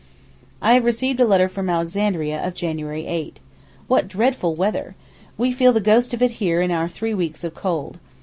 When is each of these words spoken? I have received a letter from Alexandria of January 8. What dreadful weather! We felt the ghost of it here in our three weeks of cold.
I 0.63 0.73
have 0.73 0.83
received 0.85 1.19
a 1.19 1.25
letter 1.27 1.47
from 1.47 1.69
Alexandria 1.69 2.43
of 2.43 2.55
January 2.55 3.05
8. 3.05 3.39
What 3.87 4.07
dreadful 4.07 4.55
weather! 4.55 4.95
We 5.37 5.51
felt 5.51 5.75
the 5.75 5.79
ghost 5.79 6.11
of 6.15 6.23
it 6.23 6.31
here 6.41 6.59
in 6.59 6.71
our 6.71 6.87
three 6.87 7.13
weeks 7.13 7.43
of 7.43 7.53
cold. 7.53 7.99